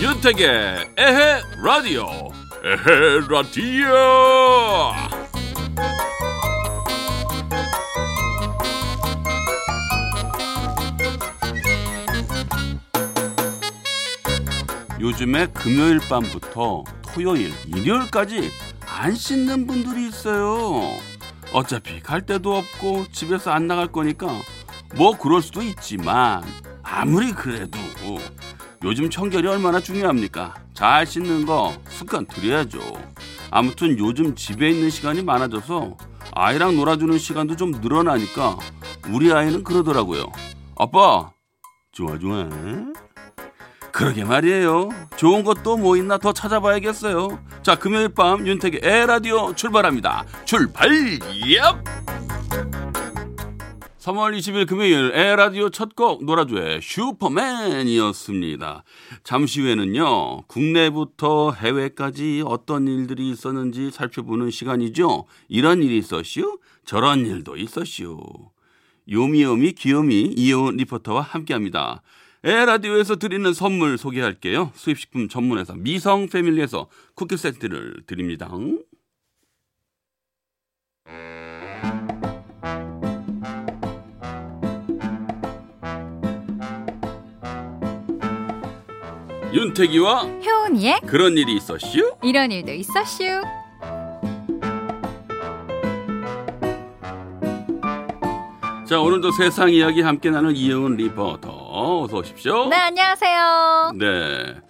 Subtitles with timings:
[0.00, 2.06] 윤택의 에헤 라디오.
[2.64, 5.07] 에헤 라디오
[15.18, 18.52] 요즘에 금요일 밤부터 토요일, 일요일까지
[18.86, 20.96] 안 씻는 분들이 있어요.
[21.52, 24.28] 어차피 갈 데도 없고 집에서 안 나갈 거니까
[24.94, 26.44] 뭐 그럴 수도 있지만
[26.84, 27.80] 아무리 그래도
[28.84, 30.54] 요즘 청결이 얼마나 중요합니까?
[30.72, 32.78] 잘 씻는 거 습관 들여야죠.
[33.50, 35.96] 아무튼 요즘 집에 있는 시간이 많아져서
[36.32, 38.56] 아이랑 놀아주는 시간도 좀 늘어나니까
[39.08, 40.26] 우리 아이는 그러더라고요.
[40.76, 41.32] 아빠,
[41.90, 42.48] 좋아 좋아.
[43.98, 44.90] 그러게 말이에요.
[45.16, 47.42] 좋은 것도 뭐 있나 더 찾아봐야겠어요.
[47.62, 50.24] 자, 금요일 밤 윤택의 에라디오 출발합니다.
[50.44, 50.88] 출발!
[50.88, 51.84] 얍!
[53.98, 57.64] 3월 20일 금요일 에라디오 첫 곡 노라조의 슈퍼맨이었습니다.
[59.24, 60.42] 잠시 후에는요.
[60.42, 65.24] 국내부터 해외까지 어떤 일들이 있었는지 살펴보는 시간이죠.
[65.48, 66.60] 이런 일이 있었슈?
[66.84, 68.20] 저런 일도 있었슈.
[69.10, 72.02] 요미요미 귀요미 이효은 리포터와 함께합니다.
[72.44, 74.70] 에라디오에서 드리는 선물 소개할게요.
[74.74, 78.48] 수입식품 전문회사 미성 패밀리에서 쿠키 세트를 드립니다.
[89.52, 92.16] 윤태기와 효은이의 그런 일이 있었슈?
[92.22, 93.24] 이런 일도 있었슈.
[98.86, 102.66] 자, 오늘도 세상 이야기 함께 나눌 이혜은 리포터 어서 오십시오.
[102.66, 103.92] 네, 안녕하세요.
[103.96, 104.60] 네.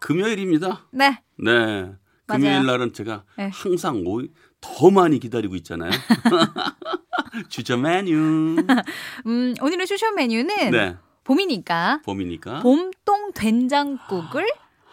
[0.00, 0.88] 금요일입니다.
[0.90, 1.22] 네.
[1.38, 1.92] 네.
[2.26, 3.50] 금요일 날은 제가 네.
[3.52, 4.20] 항상 오,
[4.60, 5.92] 더 많이 기다리고 있잖아요.
[7.48, 8.16] 주저 메뉴.
[9.26, 10.96] 음, 오늘의 추천 메뉴는 네.
[11.22, 12.60] 봄이니까 봄이니까.
[12.60, 14.48] 봄동 된장국을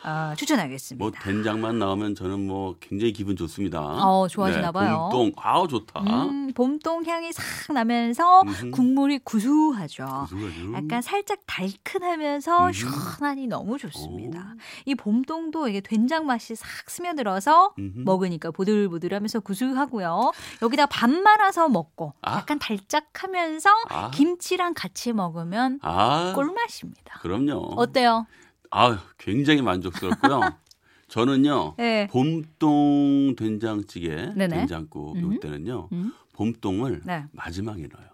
[0.05, 1.03] 어, 추천하겠습니다.
[1.03, 3.79] 뭐 된장만 나오면 저는 뭐 굉장히 기분 좋습니다.
[3.81, 5.09] 어, 좋아하시나 봐요.
[5.11, 6.01] 봄동 아우 좋다.
[6.01, 8.71] 음, 봄동 향이 싹 나면서 음흠.
[8.71, 10.27] 국물이 구수하죠.
[10.29, 12.73] 무슨 약간 살짝 달큰하면서 음흠.
[12.73, 14.39] 시원하니 너무 좋습니다.
[14.39, 14.57] 오.
[14.85, 17.99] 이 봄동도 이게 된장 맛이 싹 스며들어서 음흠.
[18.01, 20.31] 먹으니까 보들보들하면서 구수하고요.
[20.61, 22.37] 여기다 밥 말아서 먹고 아.
[22.37, 24.11] 약간 달짝하면서 아.
[24.11, 27.19] 김치랑 같이 먹으면 아, 꿀맛입니다.
[27.21, 27.73] 그럼요.
[27.77, 28.25] 어때요?
[28.75, 30.41] 아, 굉장히 만족스럽고요.
[31.07, 31.75] 저는요.
[31.77, 32.07] 네.
[32.07, 34.47] 봄동 된장찌개, 네네.
[34.47, 35.33] 된장국 음.
[35.33, 35.89] 이때는요.
[35.91, 36.11] 음?
[36.33, 37.25] 봄동을 네.
[37.31, 38.07] 마지막에 넣어요.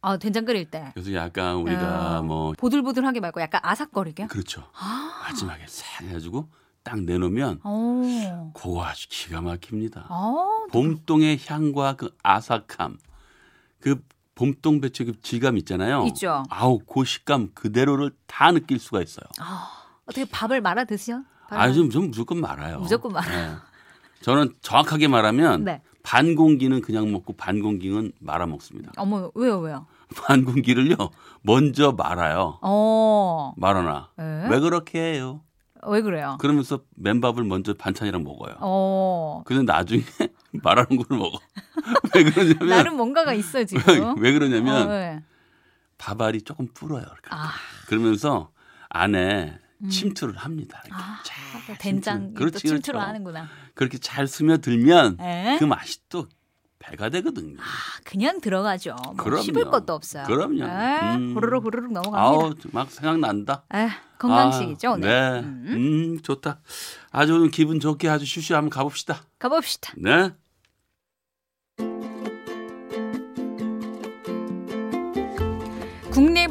[0.00, 0.90] 아, 된장 끓일 때.
[0.94, 4.28] 그래서 약간 우리가 어, 뭐 보들보들하게 말고 약간 아삭거리게.
[4.28, 4.62] 그렇죠.
[4.72, 5.24] 아.
[5.28, 6.48] 마지막에 싹 해가지고
[6.82, 8.52] 딱 내놓으면 오.
[8.54, 10.06] 그거 아주 기가 막힙니다.
[10.08, 10.66] 어.
[10.72, 12.96] 봄동의 향과 그 아삭함,
[13.80, 14.00] 그
[14.34, 16.04] 봄동 배추 그 질감 있잖아요.
[16.08, 16.44] 있죠.
[16.48, 19.26] 아우 그 식감 그대로를 다 느낄 수가 있어요.
[19.40, 21.24] 아, 어떻게 밥을 말아 드세요?
[21.48, 22.78] 아, 좀, 좀 무조건 말아요.
[22.80, 23.52] 무조건 말아요.
[23.52, 23.56] 네.
[24.22, 25.82] 저는 정확하게 말하면 네.
[26.02, 28.92] 반 공기는 그냥 먹고 반 공기는 말아 먹습니다.
[28.96, 29.86] 어머, 왜요, 왜요?
[30.16, 30.96] 반 공기를요
[31.42, 32.58] 먼저 말아요.
[32.62, 33.52] 어.
[33.56, 34.10] 말아놔.
[34.16, 34.48] 네?
[34.48, 35.42] 왜 그렇게 해요?
[35.88, 36.36] 왜 그래요?
[36.40, 38.54] 그러면서 맨밥을 먼저 반찬이랑 먹어요.
[38.60, 39.42] 어.
[39.44, 40.02] 근데 나중에
[40.62, 41.38] 말하는 걸 먹어.
[42.14, 44.18] 왜 그러냐면 나름 뭔가가 있어 지금.
[44.20, 45.22] 왜 그러냐면 어, 네.
[45.98, 47.04] 밥알이 조금 불어요.
[47.30, 47.50] 아,
[47.86, 48.50] 그러면서
[48.88, 49.88] 안에 음.
[49.88, 50.82] 침투를 합니다.
[50.86, 52.98] 이렇게 아, 잘 된장 그렇지, 침투를 그렇죠.
[53.08, 53.48] 하는구나.
[53.74, 55.56] 그렇게 잘 스며들면 에?
[55.58, 56.28] 그 맛이 또
[56.78, 57.56] 배가 되거든요.
[57.60, 57.64] 아,
[58.04, 58.94] 그냥 들어가죠.
[59.04, 59.42] 뭐 그럼요.
[59.42, 60.24] 씹을 것도 없어요.
[60.26, 60.64] 그럼요.
[60.64, 61.34] 에, 음.
[61.34, 62.20] 후루룩 후루룩 넘어갑니다.
[62.20, 63.64] 아우 막 생각난다.
[63.74, 63.88] 에,
[64.18, 64.88] 건강식이죠.
[64.88, 65.08] 아, 오늘.
[65.08, 65.40] 네.
[65.40, 65.64] 음.
[65.68, 66.20] 음.
[66.22, 66.60] 좋다.
[67.10, 69.24] 아주 오늘 기분 좋게 아주 슈슈 한번 가봅시다.
[69.38, 69.92] 가봅시다.
[69.96, 70.30] 네.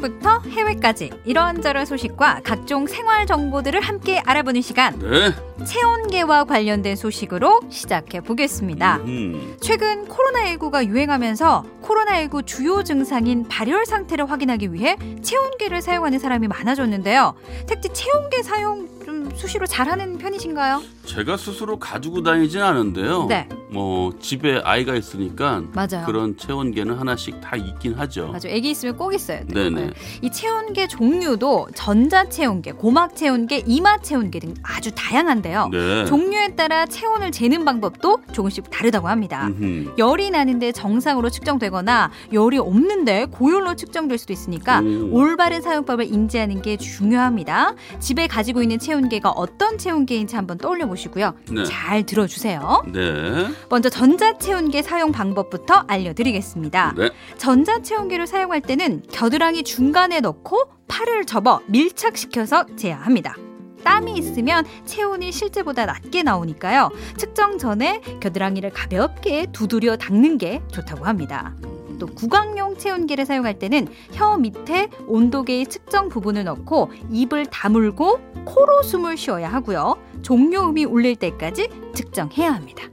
[0.06, 5.32] 국내부터 해외까지 이런저런 소식과 각종 생활 정보들을 함께 알아보는 시간 네.
[5.64, 8.96] 체온계와 관련된 소식으로 시작해 보겠습니다.
[8.98, 9.56] 음.
[9.60, 17.34] 최근 코로나19가 유행하면서 코로나19 주요 증상인 발열 상태를 확인하기 위해 체온계를 사용하는 사람이 많아졌는데요.
[17.66, 20.82] 택지 체온계 사용 좀 수시로 잘하는 편이신가요?
[21.04, 23.26] 제가 스스로 가지고 다니진 않은데요.
[23.26, 23.48] 네.
[23.68, 26.04] 뭐 집에 아이가 있으니까 맞아요.
[26.06, 28.28] 그런 체온계는 하나씩 다 있긴 하죠.
[28.32, 28.48] 맞아.
[28.48, 29.48] 아기 있으면 꼭 있어야 돼요.
[29.70, 29.86] 네네.
[29.86, 29.92] 네.
[30.22, 35.70] 이 체온계 종류도 전자 체온계, 고막 체온계, 이마 체온계 등 아주 다양한데요.
[35.72, 36.04] 네.
[36.06, 39.48] 종류에 따라 체온을 재는 방법도 조금씩 다르다고 합니다.
[39.48, 39.94] 음흠.
[39.98, 45.10] 열이 나는데 정상으로 측정되거나 열이 없는데 고열로 측정될 수도 있으니까 오.
[45.16, 47.74] 올바른 사용법을 인지하는 게 중요합니다.
[47.98, 51.34] 집에 가지고 있는 체온계가 어떤 체온계인지 한번 떠올려 보시고요.
[51.50, 51.64] 네.
[51.64, 52.84] 잘 들어주세요.
[52.92, 53.48] 네.
[53.68, 56.94] 먼저 전자체온계 사용 방법부터 알려드리겠습니다.
[56.96, 57.10] 네.
[57.38, 63.36] 전자체온계를 사용할 때는 겨드랑이 중간에 넣고 팔을 접어 밀착시켜서 제어합니다.
[63.84, 66.90] 땀이 있으면 체온이 실제보다 낮게 나오니까요.
[67.16, 71.54] 측정 전에 겨드랑이를 가볍게 두드려 닦는 게 좋다고 합니다.
[71.98, 79.16] 또 구강용 체온계를 사용할 때는 혀 밑에 온도계의 측정 부분을 넣고 입을 다물고 코로 숨을
[79.16, 79.96] 쉬어야 하고요.
[80.22, 82.84] 종료음이 울릴 때까지 측정해야 합니다.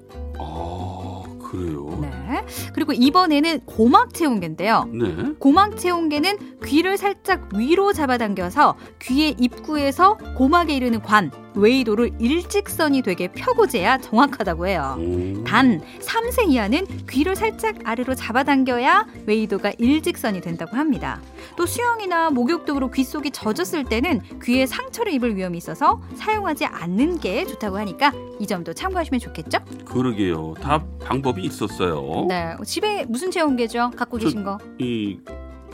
[0.46, 1.98] 아 그래요.
[2.02, 2.23] 네.
[2.74, 4.90] 그리고 이번에는 고막 체온계인데요.
[4.92, 5.16] 네.
[5.40, 13.68] 고막 체온계는 귀를 살짝 위로 잡아당겨서 귀의 입구에서 고막에 이르는 관, 웨이도를 일직선이 되게 펴고
[13.68, 14.98] 재야 정확하다고 해요.
[15.00, 15.44] 오.
[15.44, 21.22] 단 3세 이하는 귀를 살짝 아래로 잡아당겨야 웨이도가 일직선이 된다고 합니다.
[21.56, 27.20] 또 수영이나 목욕 등으로 귀 속이 젖었을 때는 귀에 상처를 입을 위험이 있어서 사용하지 않는
[27.20, 29.60] 게 좋다고 하니까 이 점도 참고하시면 좋겠죠?
[29.86, 30.56] 그러게요.
[30.62, 32.23] 다 방법이 있었어요.
[32.28, 32.56] 네.
[32.66, 33.92] 집에 무슨 체온계죠?
[33.96, 34.58] 갖고 저- 계신 거?
[34.80, 35.20] 이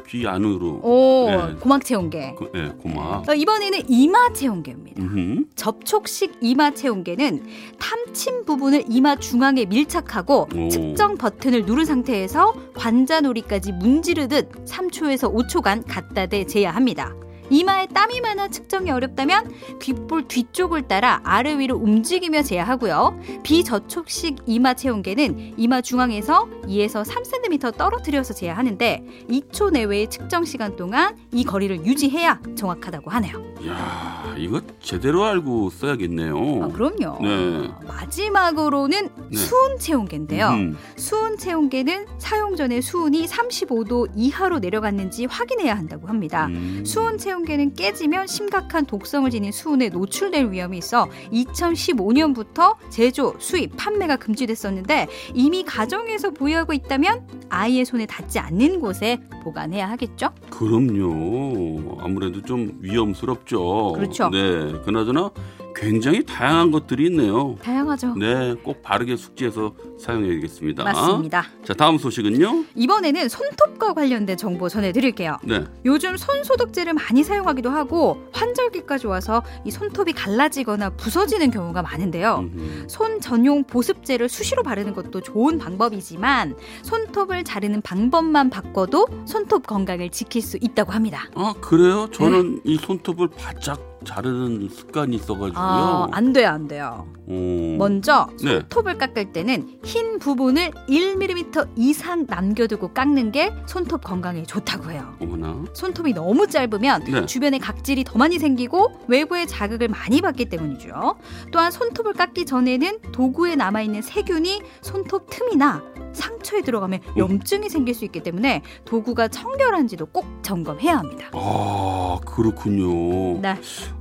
[0.07, 0.80] 귀 안으로.
[0.81, 1.54] 오, 네.
[1.60, 2.34] 고막 체온계.
[2.36, 3.30] 그, 네, 고막.
[3.30, 5.04] 어, 이번에는 이마 체온계입니다.
[5.04, 5.46] 음.
[5.56, 7.44] 접촉식 이마 체온계는
[7.78, 10.69] 탐침 부분을 이마 중앙에 밀착하고 오.
[10.69, 17.13] 측정 버튼을 누른 상태에서 관자놀이까지 문지르듯 3초에서 5초간 갖다 대 재야 합니다.
[17.50, 23.19] 이마에 땀이 많아 측정이 어렵다면 귓볼 뒤쪽을 따라 아래 위로 움직이며 재야 하고요.
[23.44, 31.16] 비저촉식 이마 체온계는 이마 중앙에서 2에서 3cm 떨어뜨려서 재야 하는데 2초 내외의 측정 시간 동안
[31.31, 33.50] 이 거리를 유지해야 정확하다고 하네요.
[33.68, 36.63] 야 이거 제대로 알고 써야겠네요.
[36.63, 37.18] 아, 그럼요.
[37.22, 37.69] 네.
[37.88, 39.38] 마지막으로는 네.
[39.38, 40.48] 수은 체온계인데요.
[40.50, 40.78] 음.
[40.96, 46.46] 수은 체온계는 사용 전에 수은이 35도 이하로 내려갔는지 확인해야 한다고 합니다.
[46.48, 46.84] 음.
[46.86, 54.18] 수은 체온 계는 깨지면 심각한 독성을 지닌 수은에 노출될 위험이 있어 2015년부터 제조, 수입, 판매가
[54.18, 60.30] 금지됐었는데 이미 가정에서 보유하고 있다면 아이의 손에 닿지 않는 곳에 보관해야 하겠죠?
[60.50, 61.97] 그럼요.
[62.00, 63.94] 아무래도 좀 위험스럽죠.
[63.94, 64.30] 그렇죠.
[64.30, 64.74] 네.
[64.86, 65.31] 그나저나
[65.75, 67.56] 굉장히 다양한 것들이 있네요.
[67.62, 68.16] 다양하죠.
[68.16, 70.83] 네, 꼭 바르게 숙지해서 사용해야겠습니다.
[70.83, 71.45] 맞습니다.
[71.63, 72.66] 자, 다음 소식은요.
[72.75, 75.38] 이번에는 손톱과 관련된 정보 전해드릴게요.
[75.44, 75.63] 네.
[75.86, 82.50] 요즘 손 소독제를 많이 사용하기도 하고 환절기까지 와서 이 손톱이 갈라지거나 부서지는 경우가 많은데요.
[82.54, 82.86] 음.
[82.88, 90.42] 손 전용 보습제를 수시로 바르는 것도 좋은 방법이지만 손톱을 자르는 방법만 바꿔도 손톱 건강을 지킬
[90.42, 91.30] 수 있다고 합니다.
[91.36, 92.07] 아, 그래요?
[92.12, 92.62] 저는 네.
[92.65, 95.54] 이 손톱을 바짝 자르는 습관이 있어가지고요.
[95.56, 97.07] 아, 안 돼요, 안 돼요.
[97.28, 97.78] 오.
[97.78, 98.60] 먼저 네.
[98.60, 105.13] 손톱을 깎을 때는 흰 부분을 1mm 이상 남겨두고 깎는 게 손톱 건강에 좋다고 해요.
[105.22, 105.63] 어머나.
[105.74, 107.25] 손톱이 너무 짧으면 네.
[107.25, 111.16] 주변에 각질이 더 많이 생기고 외부의 자극을 많이 받기 때문이죠.
[111.51, 117.19] 또한 손톱을 깎기 전에는 도구에 남아있는 세균이 손톱 틈이나 상처에 들어가면 오.
[117.19, 121.28] 염증이 생길 수 있기 때문에 도구가 청결한지도 꼭 점검해야 합니다.
[121.34, 123.40] 아, 그렇군요.
[123.42, 123.56] 네.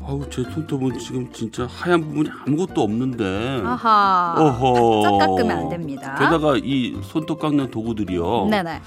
[0.04, 3.62] 아우, 제 손톱은 지금 진짜 하얀 부분이 아무것도 없는데.
[3.64, 4.34] 아하.
[4.38, 5.02] 어허.
[5.02, 6.14] 쫙 깎으면 안 됩니다.
[6.18, 8.46] 게다가 이 손톱 깎는 도구들이요.
[8.46, 8.80] 네네.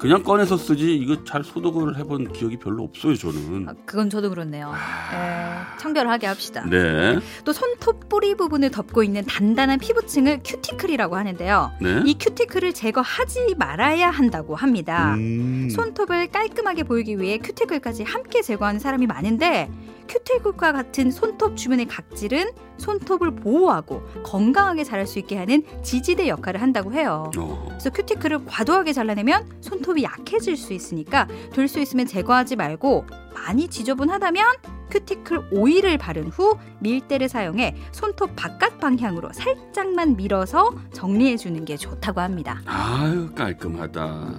[0.00, 3.68] 그냥 꺼내서 쓰지 이거 잘 소독을 해본 기억이 별로 없어요 저는.
[3.68, 4.72] 아, 그건 저도 그렇네요.
[4.72, 6.64] 에, 청결하게 합시다.
[6.64, 11.72] 네, 또 손톱 뿌리 부분을 덮고 있는 단단한 피부층을 큐티클이라고 하는데요.
[11.82, 12.02] 네.
[12.06, 15.14] 이 큐티클을 제거하지 말아야 한다고 합니다.
[15.16, 15.68] 음.
[15.70, 19.70] 손톱을 깔끔하게 보이기 위해 큐티클까지 함께 제거하는 사람이 많은데
[20.08, 26.92] 큐티클과 같은 손톱 주변의 각질은 손톱을 보호하고 건강하게 자랄 수 있게 하는 지지대 역할을 한다고
[26.92, 27.30] 해요.
[27.36, 27.66] 어.
[27.68, 33.68] 그래서 큐티클을 과도하게 잘라내면 손톱 이 약해질 수 있으니까 될 수 있으면 제거하지 말고 많이
[33.68, 34.44] 지저분하다면
[34.90, 42.20] 큐티클 오일을 바른 후 밀대를 사용해 손톱 바깥 방향으로 살짝만 밀어서 정리해 주는 게 좋다고
[42.20, 42.60] 합니다.
[42.66, 44.34] 아유 깔끔하다.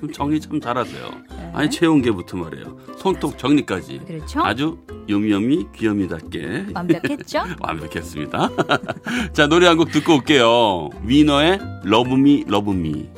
[0.00, 1.10] 참 정리 참 잘하세요.
[1.30, 1.50] 네.
[1.54, 2.78] 아니 체온계부터 말이에요.
[2.96, 4.40] 손톱 정리까지 그렇죠?
[4.42, 4.78] 아주
[5.10, 7.42] 요미요미 귀요미답게 완벽했죠?
[7.60, 8.50] 완벽했습니다.
[9.34, 10.88] 자 노래 한 곡 듣고 올게요.
[11.02, 13.10] 위너의 러브미 러브미.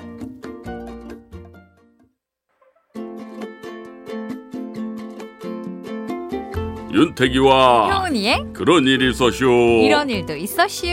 [6.93, 9.47] 윤태기와 효은이의 그런 일이 있었쇼.
[9.85, 10.87] 이런 일도 있었슈.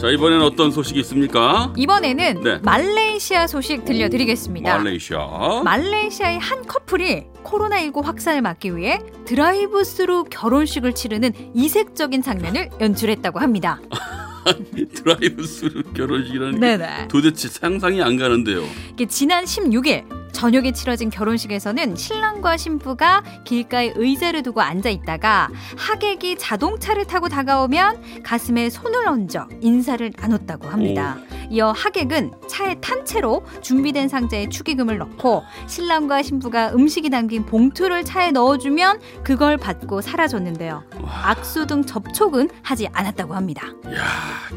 [0.00, 1.72] 자 이번에는 어떤 소식이 있습니까?
[1.76, 2.58] 이번에는 네.
[2.62, 4.76] 말레이시아 소식 들려드리겠습니다.
[4.76, 5.62] 말레이시아.
[5.64, 13.80] 말레이시아의 한 커플이 코로나19 확산을 막기 위해 드라이브 스루 결혼식을 치르는 이색적인 장면을 연출했다고 합니다.
[14.94, 17.08] 드라이브 스루 결혼식이라는 게 네네.
[17.08, 18.62] 도대체 상상이 안 가는데요.
[19.08, 20.04] 지난 16일
[20.36, 28.68] 저녁에 치러진 결혼식에서는 신랑과 신부가 길가에 의자를 두고 앉아 있다가 하객이 자동차를 타고 다가오면 가슴에
[28.68, 31.16] 손을 얹어 인사를 나눴다고 합니다.
[31.50, 38.30] 이어 하객은 차에 탄 채로 준비된 상자에 축의금을 넣고 신랑과 신부가 음식이 담긴 봉투를 차에
[38.32, 40.82] 넣어주면 그걸 받고 사라졌는데요.
[41.02, 43.68] 와, 악수 등 접촉은 하지 않았다고 합니다.
[43.94, 44.04] 야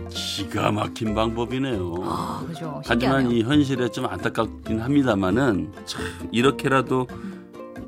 [0.10, 1.96] 기가 막힌 방법이네요.
[2.03, 2.81] 아, 그죠.
[2.86, 3.31] 하지만 신기하네요.
[3.31, 7.08] 이 현실에 좀 안타깝긴 합니다만은 참 이렇게라도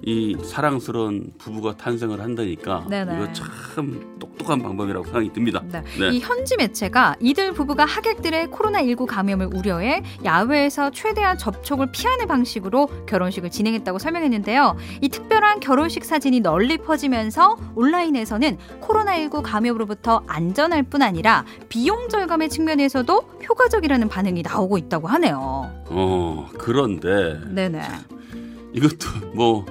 [0.04, 3.16] 이 사랑스러운 부부가 탄생을 한다니까 네네.
[3.16, 5.62] 이거 참 똑똑한 방법이라고 생각이 듭니다.
[5.72, 5.84] 네.
[6.00, 6.10] 네.
[6.10, 13.52] 이 현지 매체가 이들 부부가 하객들의 코로나19 감염을 우려해 야외에서 최대한 접촉을 피하는 방식으로 결혼식을
[13.52, 14.76] 진행했다고 설명했는데요.
[15.02, 23.22] 이 특별한 결혼식 사진이 널리 퍼지면서 온라인에서는 코로나19 감염으로부터 안전할 뿐 아니라 비용 절감의 측면에서도
[23.48, 25.72] 효과적이라는 반응이 나오고 있다고 하네요.
[25.90, 27.82] 어 그런데 네네.
[28.74, 29.66] 이것도 뭐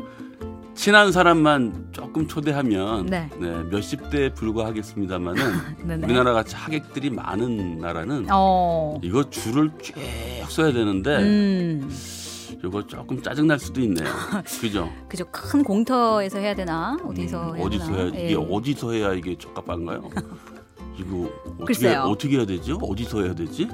[0.81, 3.29] 친한 사람만 조금 초대하면 네.
[3.71, 5.43] 몇십 대에 불과하겠습니다만은.
[6.05, 8.99] 우리나라 같이 하객들이 많은 나라는 어.
[9.03, 9.95] 이거 줄을 쭉
[10.49, 11.91] 서야 되는데 음.
[12.65, 14.09] 이거 조금 짜증 날 수도 있네요.
[14.59, 14.91] 그죠?
[15.07, 15.27] 그죠.
[15.31, 16.97] 큰 공터에서 해야 되나?
[17.05, 17.93] 어디서 음, 해야 어디서?
[17.93, 18.25] 해야 예.
[18.31, 20.09] 이게 어디서 해야 이게 적합한가요?
[20.99, 22.01] 이거 어떻게 글쎄요.
[22.03, 22.77] 어떻게 해야 되죠?
[22.83, 23.69] 어디서 해야 되지?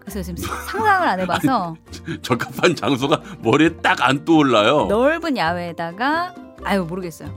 [0.00, 1.76] 그래서 지금 상상을 안 해봐서
[2.22, 4.86] 적합한 장소가 머리에 딱 안 떠올라요.
[4.86, 7.28] 넓은 야외에다가 아유 모르겠어요.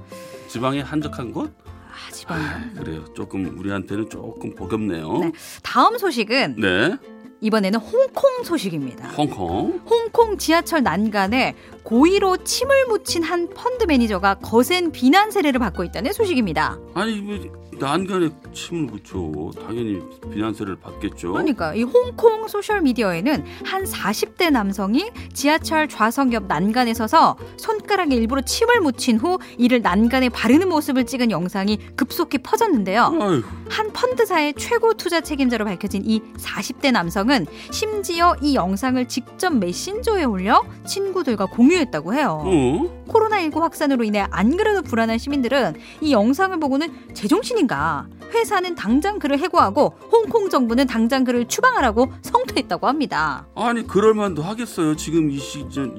[0.47, 1.53] 지방에 한적한 곳?
[1.67, 2.73] 아 지방.
[2.75, 3.03] 그래요.
[3.13, 5.17] 조금 우리한테는 조금 버겁네요.
[5.19, 5.31] 네.
[5.63, 6.97] 다음 소식은 네.
[7.41, 9.09] 이번에는 홍콩 소식입니다.
[9.09, 9.79] 홍콩.
[9.85, 16.79] 홍콩 지하철 난간에 고의로 침을 묻힌 한 펀드 매니저가 거센 비난 세례를 받고 있다는 소식입니다.
[16.95, 17.37] 아니 뭐
[17.79, 20.01] 난간에 침을 묻혀 당연히
[20.31, 21.31] 비난 세례를 받겠죠.
[21.33, 28.41] 그러니까 이 홍콩 소셜 미디어에는 한 40대 남성이 지하철 좌석 옆 난간에 서서 손가락에 일부러
[28.41, 33.17] 침을 묻힌 후 이를 난간에 바르는 모습을 찍은 영상이 급속히 퍼졌는데요.
[33.21, 40.23] 아유, 한 펀드사의 최고 투자 책임자로 밝혀진 이 40대 남성은 심지어 이 영상을 직접 메신저에
[40.23, 42.41] 올려 친구들과 공유했다고 해요.
[42.45, 43.05] 어?
[43.07, 48.07] 코로나19 확산으로 인해 안 그래도 불안한 시민들은 이 영상을 보고는 제정신인 가?
[48.35, 53.47] 회사는 당장 그를 해고하고 홍콩 정부는 당장 그를 추방하라고 성토했다고 합니다.
[53.55, 54.95] 아니 그럴만도 하겠어요.
[54.95, 55.95] 지금 이 시즌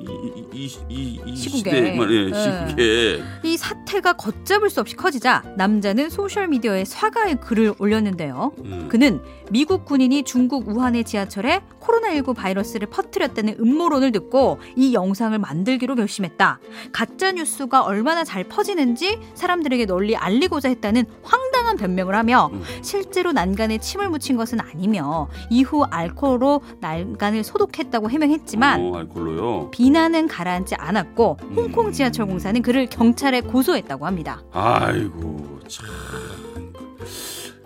[0.52, 1.96] 이이이 이, 시국에.
[1.96, 2.42] 말 예, 네.
[2.68, 8.52] 시국에 이 사태가 걷잡을 수 없이 커지자 남자는 소셜 미디어에 사과의 글을 올렸는데요.
[8.64, 8.88] 음.
[8.90, 16.58] 그는 미국 군인이 중국 우한의 지하철에 코로나19 바이러스를 퍼뜨렸다는 음모론을 듣고 이 영상을 만들기로 결심했다.
[16.92, 22.62] 가짜 뉴스가 얼마나 잘 퍼지는지 사람들에게 널리 알리고자 했다는 황당한 변명을 하며 음.
[22.82, 29.70] 실제로 난간에 침을 묻힌 것은 아니며 이후 알코올로 난간을 소독했다고 해명했지만 어, 알콜로요.
[29.70, 31.92] 비난은 가라앉지 않았고 홍콩 음.
[31.92, 34.42] 지하철 공사는 그를 경찰에 고소했다고 합니다.
[34.52, 35.86] 아이고 참.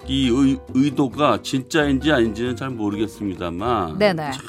[0.07, 4.33] 이 의, 의도가 진짜인지 아닌지는 잘 모르겠습니다만 네네.
[4.33, 4.45] 참,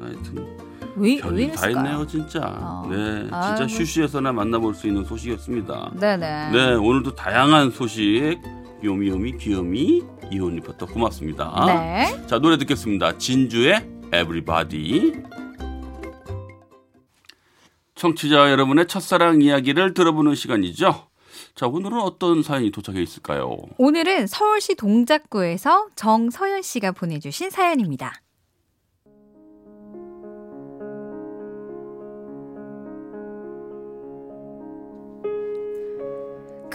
[0.00, 0.46] 하여튼
[0.94, 1.68] 왜, 왜 별일 다?
[1.70, 2.86] 있네요 진짜 어.
[2.88, 3.68] 네 진짜 아이고.
[3.68, 6.50] 슈슈에서나 만나볼 수 있는 소식이었습니다 네네.
[6.52, 8.38] 네 오늘도 다양한 소식
[8.86, 11.64] 요미요미 귀요미 이혼 리포터 고맙습니다.
[11.66, 12.26] 네.
[12.26, 13.18] 자 노래 듣겠습니다.
[13.18, 13.74] 진주의
[14.06, 15.12] Everybody.
[17.94, 21.08] 청취자 여러분의 첫사랑 이야기를 들어보는 시간이죠.
[21.54, 23.56] 자 오늘은 어떤 사연이 도착해 있을까요?
[23.78, 28.20] 오늘은 서울시 동작구에서 정서연 씨가 보내주신 사연입니다.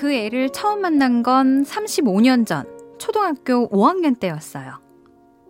[0.01, 2.65] 그 애를 처음 만난 건 35년 전
[2.97, 4.81] 초등학교 5학년 때였어요.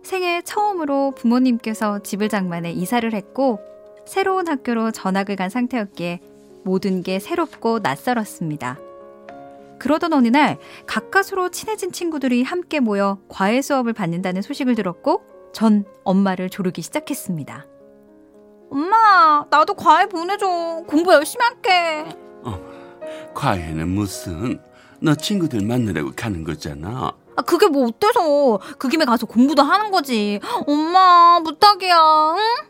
[0.02, 3.60] 생애 처음으로 부모님께서 집을 장만해 이사를 했고
[4.04, 6.20] 새로운 학교로 전학을 간 상태였기에
[6.64, 8.78] 모든 게 새롭고 낯설었습니다.
[9.78, 15.22] 그러던 어느 날 가까스로 친해진 친구들이 함께 모여 과외 수업을 받는다는 소식을 들었고
[15.54, 17.64] 전 엄마를 조르기 시작했습니다.
[18.70, 20.84] 엄마, 나도 과외 보내줘.
[20.86, 22.04] 공부 열심히 할게.
[23.34, 24.60] 과외는 무슨
[25.00, 28.58] 너 친구들 만나려고 가는 거잖아 아, 그게 뭐 어때서?
[28.78, 30.38] 그 김에 가서 공부도 하는 거지.
[30.66, 31.96] 엄마, 부탁이야.
[32.36, 32.68] 응?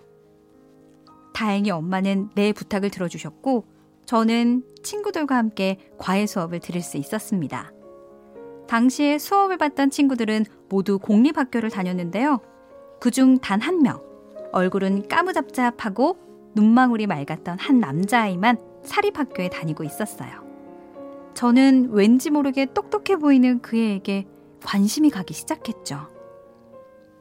[1.35, 3.65] 다행히 엄마는 내 부탁을 들어주셨고,
[4.07, 7.73] 저는 친구들과 함께 과외 수업을 들을 수 있었습니다.
[8.69, 12.39] 당시에 수업을 받던 친구들은 모두 공립학교를 다녔는데요.
[13.01, 14.01] 그중 단 한 명,
[14.53, 16.19] 얼굴은 까무잡잡하고
[16.55, 20.42] 눈망울이 맑았던 한 남자아이만 사립학교에 다니고 있었어요.
[21.35, 24.27] 저는 왠지 모르게 똑똑해 보이는 그 애에게
[24.65, 26.09] 관심이 가기 시작했죠.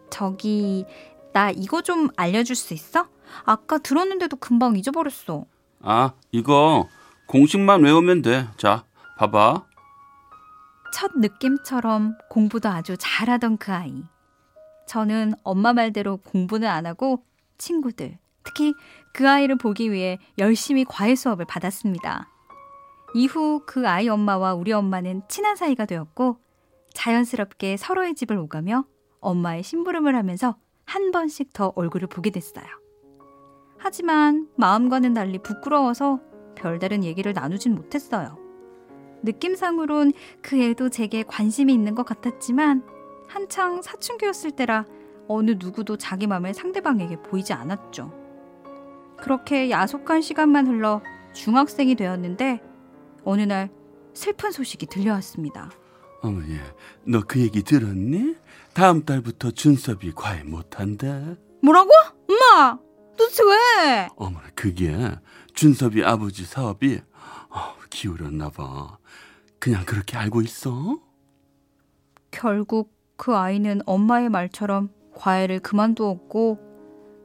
[0.10, 0.86] 저기,
[1.34, 3.08] 나 이거 좀 알려줄 수 있어?
[3.46, 5.46] 아까 들었는데도 금방 잊어버렸어.
[5.82, 6.88] 아, 이거
[7.28, 8.48] 공식만 외우면 돼.
[8.58, 8.84] 자,
[9.18, 9.66] 봐봐.
[10.94, 14.04] 첫 느낌처럼 공부도 아주 잘하던 그 아이.
[14.88, 17.24] 저는 엄마 말대로 공부는 안 하고
[17.58, 18.74] 친구들, 특히
[19.14, 22.28] 그 아이를 보기 위해 열심히 과외 수업을 받았습니다.
[23.14, 26.38] 이후 그 아이 엄마와 우리 엄마는 친한 사이가 되었고
[26.94, 28.86] 자연스럽게 서로의 집을 오가며
[29.20, 32.66] 엄마의 심부름을 하면서 한 번씩 더 얼굴을 보게 됐어요.
[33.78, 36.20] 하지만 마음과는 달리 부끄러워서
[36.56, 38.38] 별다른 얘기를 나누진 못했어요.
[39.24, 42.84] 느낌상으론 그 애도 제게 관심이 있는 것 같았지만
[43.28, 44.86] 한창 사춘기였을 때라
[45.28, 48.12] 어느 누구도 자기 마음을 상대방에게 보이지 않았죠.
[49.18, 51.02] 그렇게 야속한 시간만 흘러
[51.34, 52.62] 중학생이 되었는데
[53.24, 53.70] 어느 날
[54.14, 55.72] 슬픈 소식이 들려왔습니다.
[56.22, 56.60] 어머니,
[57.06, 58.36] 너그 얘기 들었니?
[58.74, 61.36] 다음 달부터 준섭이 과외 못한대.
[61.64, 61.90] 뭐라고?
[62.30, 62.78] 엄마!
[63.18, 64.08] 도대체 왜?
[64.16, 64.96] 어머나, 그게
[65.54, 67.02] 준섭이 아버지 사업이
[67.50, 68.98] 어, 기울었나 봐.
[69.60, 71.00] 그냥 그렇게 알고 있어?
[72.32, 76.60] 결국 그 아이는 엄마의 말처럼 과외를 그만두었고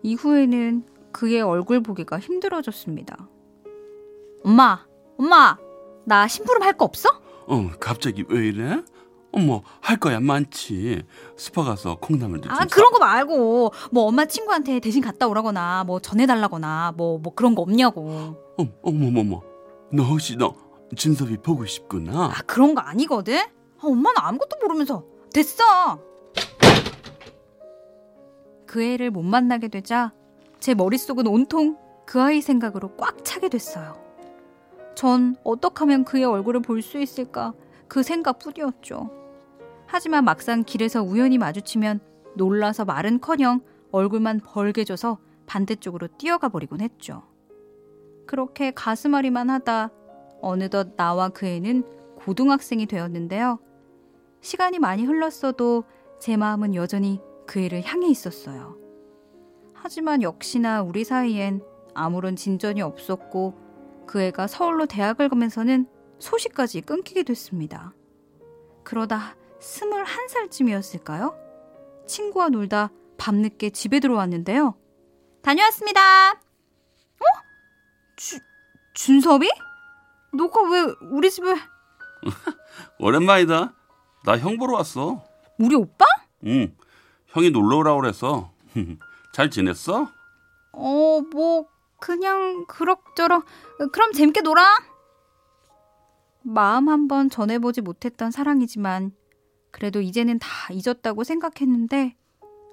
[0.03, 3.29] 이후에는 그의 얼굴 보기가 힘들어졌습니다.
[4.45, 4.85] 엄마,
[5.17, 5.57] 엄마,
[6.07, 7.09] 나 심부름 할 거 없어?
[7.47, 8.83] 어, 갑자기 왜 이래?
[9.33, 11.03] 어머, 할 거야 많지.
[11.37, 16.01] 스파 가서 콩나물도 아, 좀 그런 거 말고 뭐 엄마 친구한테 대신 갔다 오라거나 뭐
[16.01, 18.11] 전해달라거나 뭐뭐 그런 거 없냐고.
[18.11, 18.63] 사.
[18.63, 19.43] 어, 어머머머.
[19.93, 20.55] 너 혹시 너
[20.95, 22.27] 준섭이 보고 싶구나.
[22.27, 23.37] 아, 그런 거 아니거든?
[23.39, 26.01] 아, 엄마는 아무것도 모르면서 됐어.
[28.67, 30.13] 그 애를 못 만나게 되자
[30.61, 33.97] 제 머릿속은 온통 그 아이 생각으로 꽉 차게 됐어요.
[34.97, 37.53] 전 어떻게 하면 그의 얼굴을 볼 수 있을까
[37.87, 39.11] 그 생각뿐이었죠.
[39.87, 42.01] 하지만 막상 길에서 우연히 마주치면
[42.35, 43.61] 놀라서 말은커녕
[43.93, 47.23] 얼굴만 벌게 져서 반대쪽으로 뛰어가 버리곤 했죠.
[48.27, 49.91] 그렇게 가슴앓이만 하다
[50.41, 51.85] 어느덧 나와 그 애는
[52.17, 53.61] 고등학생이 되었는데요.
[54.41, 55.85] 시간이 많이 흘렀어도
[56.19, 58.77] 제 마음은 여전히 그 애를 향해 있었어요.
[59.73, 61.63] 하지만 역시나 우리 사이엔
[61.95, 63.66] 아무런 진전이 없었고
[64.07, 65.87] 그 애가 서울로 대학을 가면서는
[66.19, 67.93] 소식까지 끊기게 됐습니다.
[68.85, 71.37] 그러다 스물한 살쯤이었을까요?
[72.07, 74.77] 친구와 놀다 밤늦게 집에 들어왔는데요.
[75.43, 76.33] 다녀왔습니다.
[76.33, 77.25] 어?
[78.17, 78.39] 주,
[78.95, 79.49] 준섭이?
[80.35, 81.55] 너가 왜 우리 집에...
[82.99, 83.75] 오랜만이다.
[84.25, 85.25] 나 형 보러 왔어.
[85.59, 86.05] 우리 오빠?
[86.47, 86.77] 응.
[87.29, 88.53] 형이 놀러 오라고 그래서.
[89.33, 90.09] 잘 지냈어?
[90.73, 91.67] 어, 뭐
[92.01, 93.45] 그냥 그럭저럭.
[93.93, 94.63] 그럼 재밌게 놀아.
[96.43, 99.13] 마음 한번 전해보지 못했던 사랑이지만
[99.73, 102.17] 그래도 이제는 다 잊었다고 생각했는데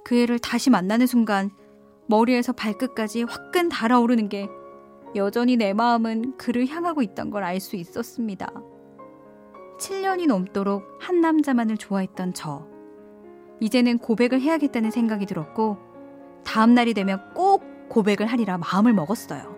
[0.05, 1.49] 그 애를 다시 만나는 순간
[2.07, 4.47] 머리에서 발끝까지 화끈 달아오르는 게
[5.15, 8.51] 여전히 내 마음은 그를 향하고 있던 걸 알 수 있었습니다.
[9.79, 12.67] 7년이 넘도록 한 남자만을 좋아했던 저.
[13.59, 15.77] 이제는 고백을 해야겠다는 생각이 들었고,
[16.43, 19.53] 다음 날이 되면 꼭 고백을 하리라 마음을 먹었어요.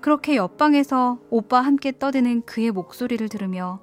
[0.00, 3.80] 그렇게 옆방에서 오빠 함께 떠드는 그의 목소리를 들으며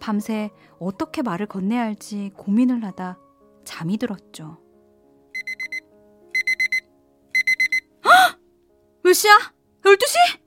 [0.00, 3.18] 밤새 어떻게 말을 건네야 할지 고민을 하다
[3.64, 4.56] 잠이 들었죠.
[8.06, 8.40] 헉!
[9.02, 9.32] 몇 시야?
[9.82, 10.40] 12시?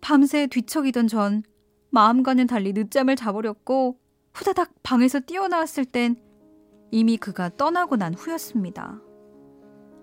[0.00, 1.42] 밤새 뒤척이던 전
[1.90, 3.98] 마음과는 달리 늦잠을 자버렸고
[4.32, 6.16] 후다닥 방에서 뛰어나왔을 땐
[6.90, 9.02] 이미 그가 떠나고 난 후였습니다.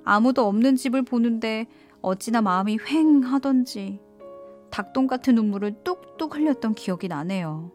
[0.07, 1.67] 아무도 없는 집을 보는데
[2.01, 3.99] 어찌나 마음이 휑 하던지
[4.69, 7.73] 닭똥 같은 눈물을 뚝뚝 흘렸던 기억이 나네요.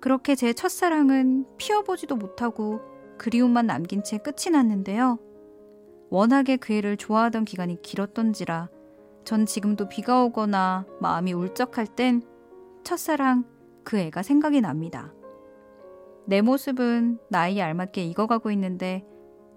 [0.00, 2.80] 그렇게 제 첫사랑은 피어보지도 못하고
[3.16, 5.20] 그리움만 남긴 채 끝이 났는데요.
[6.08, 8.68] 워낙에 그 애를 좋아하던 기간이 길었던지라
[9.24, 12.22] 전 지금도 비가 오거나 마음이 울적할 땐
[12.82, 13.44] 첫사랑
[13.84, 15.14] 그 애가 생각이 납니다.
[16.26, 19.06] 내 모습은 나이에 알맞게 익어가고 있는데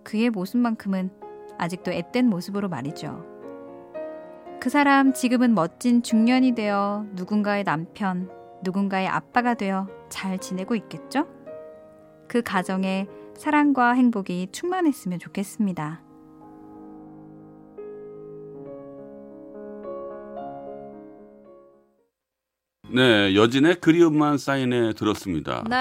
[0.03, 1.23] 그의 모습만큼은
[1.57, 3.25] 아직도 앳된 모습으로 말이죠.
[4.59, 8.29] 그 사람 지금은 멋진 중년이 되어 누군가의 남편,
[8.63, 11.27] 누군가의 아빠가 되어 잘 지내고 있겠죠?
[12.27, 16.01] 그 가정에 사랑과 행복이 충만했으면 좋겠습니다.
[22.93, 25.63] 네, 여진의 그리움만 사인해 들었습니다.
[25.67, 25.75] 네.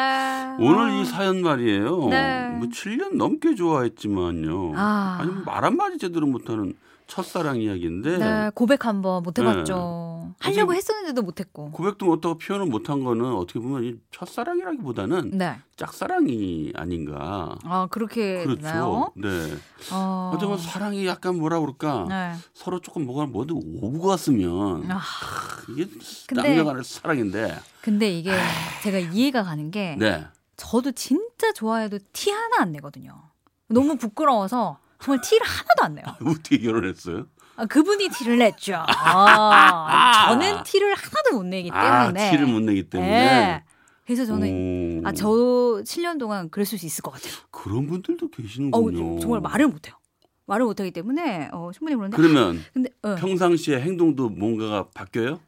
[0.59, 1.01] 오늘 아.
[1.01, 2.09] 이 사연 말이에요.
[2.09, 2.49] 네.
[2.59, 4.73] 뭐 7년 넘게 좋아했지만요.
[4.75, 5.19] 아.
[5.21, 6.73] 아니 뭐말 한마디 제대로 못하는
[7.07, 10.12] 첫사랑 이야기인데 네, 고백 한번 못 해봤죠.
[10.41, 11.71] 하려고 아직- 했었는데도 못했고.
[11.73, 15.59] 고백도 못하고 표현을 못한 거는 어떻게 보면 이 첫사랑이라기보다는 네.
[15.77, 17.57] 짝사랑이 아닌가.
[17.65, 18.61] 아 그렇게 그렇죠.
[18.63, 19.13] 되나요?
[19.17, 19.29] 네.
[19.93, 20.33] 어.
[20.35, 22.07] 어쩌면 사랑이 약간 뭐라 그럴까.
[22.09, 22.35] 네.
[22.55, 25.01] 서로 조금 뭐가 모두 오고 갔으면 아,
[25.71, 25.87] 이게
[26.27, 27.59] 근데- 남녀간의 사랑인데.
[27.81, 28.33] 근데 이게
[28.83, 30.27] 제가 이해가 가는 게 네.
[30.57, 33.23] 저도 진짜 좋아해도 티 하나 안 내거든요.
[33.69, 36.05] 너무 부끄러워서 정말 티를 하나도 안 내요.
[36.25, 37.27] 어떻게 결혼했어요?
[37.57, 38.77] 아, 그분이 티를 냈죠.
[38.87, 42.31] 아, 저는 티를 하나도 못 내기 아, 때문에.
[42.31, 43.11] 티를 못 내기 때문에.
[43.11, 43.65] 네.
[44.07, 45.09] 그래서 저는 오.
[45.09, 47.35] 아, 저 7년 동안 그랬을 수 있을 것 같아요.
[47.51, 49.21] 그런 분들도 어, 계시는군요.
[49.21, 49.95] 정말 말을 못해요.
[50.47, 52.17] 말을 못하기 때문에 어, 충분히 그런데.
[52.17, 55.41] 그러면 근데 어, 평상시에 행동도 뭔가가 바뀌어요?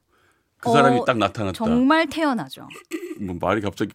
[0.59, 1.53] 그 어, 사람이 딱 나타났다.
[1.53, 2.69] 정말 태어나죠.
[3.21, 3.93] 뭐 말이 갑자기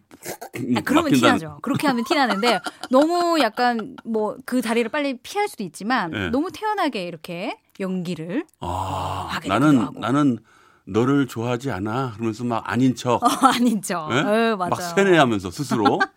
[0.76, 1.58] 아, 그러면 티나죠.
[1.62, 6.30] 그렇게 하면 티나는데 너무 약간 뭐그 자리를 빨리 피할 수도 있지만 네.
[6.30, 9.98] 너무 태연하게 이렇게 연기를 아, 하게 나는 하고.
[9.98, 10.38] 나는
[10.84, 12.12] 너를 좋아하지 않아.
[12.14, 13.22] 그러면서 막 아닌 척.
[13.22, 13.28] 어.
[14.12, 14.14] 예?
[14.52, 14.70] 어, 맞아요.
[14.70, 15.98] 막 세뇌하면서 스스로.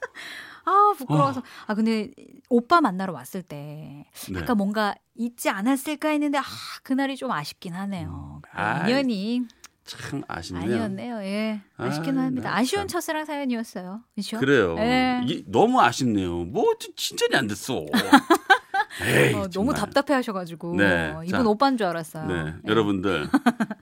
[0.66, 2.12] 아 부끄러워서 아 근데
[2.48, 4.40] 오빠 만나러 왔을 때 네.
[4.40, 6.44] 약간 뭔가 있지 않았을까 했는데 아
[6.84, 8.40] 그날이 좀 아쉽긴 하네요.
[8.44, 9.42] 그 아이, 인연이
[9.84, 10.64] 참 아쉽네요.
[10.64, 11.22] 아니었네요.
[11.24, 12.50] 예 아쉽긴 아이, 합니다.
[12.52, 12.88] 나 아쉬운 참.
[12.88, 14.04] 첫사랑 사연이었어요.
[14.16, 14.40] 그렇죠?
[14.40, 14.76] 그래요.
[14.80, 15.44] 예.
[15.48, 16.46] 너무 아쉽네요.
[16.46, 17.86] 뭐 진전이 안 됐어.
[19.02, 19.76] 에이, 어, 너무 정말.
[19.76, 21.48] 답답해 하셔가지고 네, 이분 자.
[21.50, 22.28] 오빠인 줄 알았어요.
[22.28, 22.54] 네, 예.
[22.70, 23.28] 여러분들,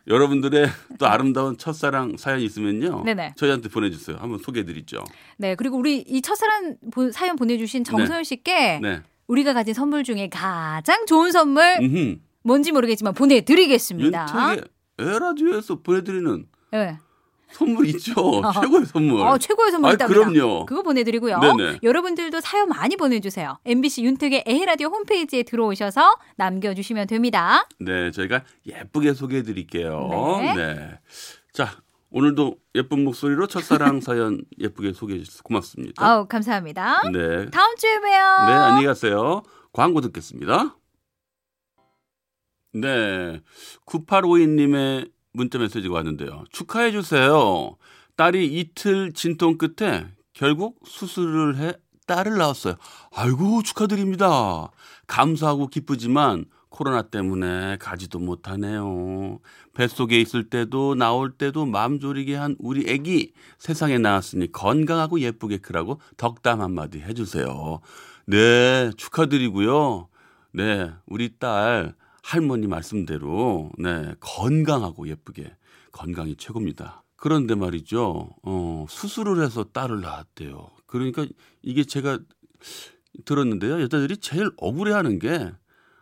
[0.08, 0.68] 여러분들의
[1.00, 3.34] 또 아름다운 첫사랑 사연이 있으면요, 네네.
[3.36, 4.18] 저희한테 보내주세요.
[4.20, 5.04] 한번 소개해드리죠.
[5.38, 10.30] 네 그리고 우리 이 첫사랑 보- 사연 보내주신 정소연 씨께 네, 우리가 가진 선물 중에
[10.30, 12.16] 가장 좋은 선물 음흠.
[12.44, 14.28] 뭔지 모르겠지만 보내드리겠습니다.
[14.50, 14.64] 윤택의
[15.00, 16.98] 에라디오에서 보내드리는 네.
[17.54, 18.42] 선물 있죠.
[18.54, 19.22] 최고의 선물.
[19.22, 20.08] 어, 최고의 선물 있답니다.
[20.22, 20.66] 그럼요.
[20.66, 21.40] 그거 보내드리고요.
[21.40, 21.80] 네네.
[21.84, 23.58] 여러분들도 사연 많이 보내주세요.
[23.66, 27.68] MBC 윤택의 에헤라디오 홈페이지에 들어오셔서 남겨주시면 됩니다.
[27.80, 30.10] 네, 저희가 예쁘게 소개해드릴게요.
[30.42, 30.56] 네.
[30.56, 31.00] 네.
[31.54, 36.06] 자, 오늘도 예쁜 목소리로 첫사랑 사연 예쁘게 소개해 주셔서 고맙습니다.
[36.06, 37.02] 아우 감사합니다.
[37.12, 37.50] 네.
[37.50, 38.48] 다음 주에 봬요.
[38.48, 39.44] 네, 안녕히 가세요.
[39.74, 40.76] 광고 듣겠습니다.
[42.74, 43.42] 네.
[43.86, 46.44] 9852님의 문자 메시지가 왔는데요.
[46.52, 47.78] 축하해 주세요.
[48.16, 51.74] 딸이 이틀 진통 끝에 결국 수술을 해
[52.08, 52.76] 딸을 낳았어요.
[53.16, 54.70] 아이고, 축하드립니다.
[55.08, 59.40] 감사하고 기쁘지만 코로나 때문에 가지도 못하네요.
[59.74, 66.00] 뱃속에 있을 때도 나올 때도 마음 졸이게 한 우리 애기 세상에 나왔으니 건강하고 예쁘게 크라고
[66.18, 67.82] 덕담 한마디 해주세요.
[68.26, 70.08] 네, 축하드리고요.
[70.54, 75.56] 네, 우리 딸 할머니 말씀대로 네, 건강하고 예쁘게
[75.92, 77.04] 건강이 최고입니다.
[77.16, 78.30] 그런데 말이죠.
[78.44, 80.70] 어, 수술을 해서 딸을 낳았대요.
[80.88, 81.26] 그러니까
[81.62, 82.20] 이게 제가
[83.26, 83.82] 들었는데요.
[83.82, 85.52] 여자들이 제일 억울해하는 게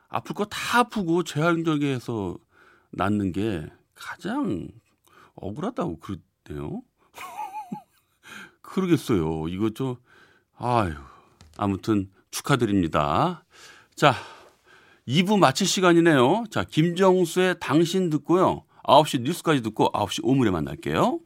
[0.08, 2.38] 아플 거 다 아프고 재활적해서
[2.92, 4.68] 낳는 게 가장
[5.36, 6.82] 억울하다고 그러네요.
[8.62, 9.48] 그러겠어요.
[9.50, 9.96] 이거 좀
[10.58, 10.94] 아유
[11.58, 13.46] 아무튼 축하드립니다.
[13.96, 14.14] 자
[15.10, 16.44] 2부 마칠 시간이네요.
[16.52, 18.64] 자 김정수의 당신 듣고요.
[18.84, 21.20] 9시 뉴스까지 듣고 9시 오물에 만날게요.